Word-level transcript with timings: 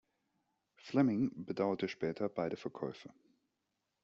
Fleming 0.77 1.29
bedauerte 1.45 1.87
später 1.87 2.27
beide 2.27 2.57
Verkäufe. 2.57 3.13